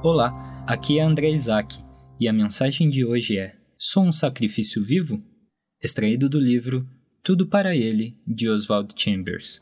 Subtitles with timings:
[0.00, 1.84] Olá, aqui é André Isaac
[2.20, 5.20] e a mensagem de hoje é: Sou um sacrifício vivo?
[5.82, 6.88] Extraído do livro
[7.20, 9.60] Tudo para Ele, de Oswald Chambers.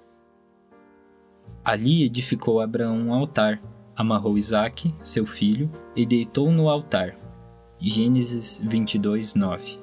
[1.65, 3.63] Ali edificou Abraão um altar,
[3.97, 7.17] amarrou Isaac, seu filho, e deitou no altar.
[7.81, 9.79] Gênesis 22, 9.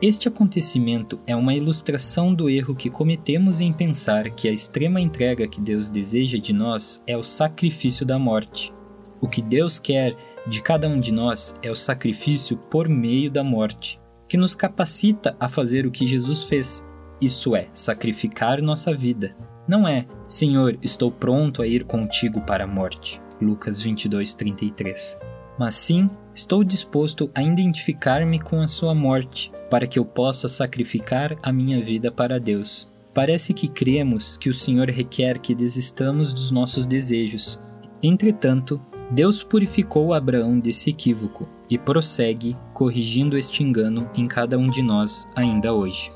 [0.00, 5.48] Este acontecimento é uma ilustração do erro que cometemos em pensar que a extrema entrega
[5.48, 8.72] que Deus deseja de nós é o sacrifício da morte
[9.22, 13.44] o que Deus quer de cada um de nós é o sacrifício por meio da
[13.44, 16.84] morte, que nos capacita a fazer o que Jesus fez,
[17.20, 19.36] isso é, sacrificar nossa vida.
[19.68, 23.22] Não é, Senhor, estou pronto a ir contigo para a morte.
[23.40, 25.18] Lucas 22, 33.
[25.56, 31.36] Mas sim, estou disposto a identificar-me com a sua morte, para que eu possa sacrificar
[31.40, 32.90] a minha vida para Deus.
[33.14, 37.60] Parece que cremos que o Senhor requer que desistamos dos nossos desejos.
[38.02, 38.80] Entretanto,
[39.10, 45.28] Deus purificou Abraão desse equívoco e prossegue corrigindo este engano em cada um de nós
[45.34, 46.10] ainda hoje.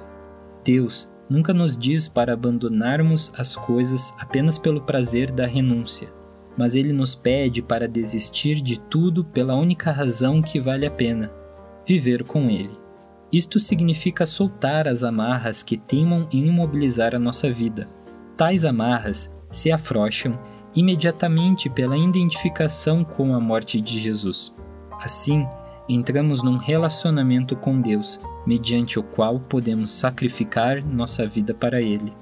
[0.64, 6.12] Deus nunca nos diz para abandonarmos as coisas apenas pelo prazer da renúncia,
[6.56, 11.30] mas ele nos pede para desistir de tudo pela única razão que vale a pena:
[11.86, 12.76] viver com ele.
[13.32, 17.88] Isto significa soltar as amarras que teimam em imobilizar a nossa vida.
[18.36, 20.38] Tais amarras se afrouxam
[20.76, 24.54] imediatamente pela identificação com a morte de Jesus.
[25.00, 25.46] Assim,
[25.88, 32.12] entramos num relacionamento com Deus, mediante o qual podemos sacrificar nossa vida para Ele.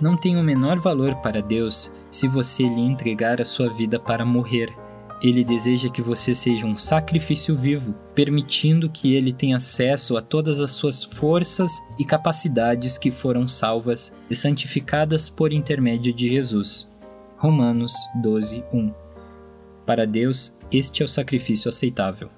[0.00, 4.24] Não tem o menor valor para Deus se você lhe entregar a sua vida para
[4.24, 4.72] morrer.
[5.20, 10.60] Ele deseja que você seja um sacrifício vivo, permitindo que ele tenha acesso a todas
[10.60, 16.88] as suas forças e capacidades que foram salvas e santificadas por intermédio de Jesus.
[17.38, 18.92] Romanos 12, 1.
[19.86, 22.30] Para Deus, este é o sacrifício aceitável.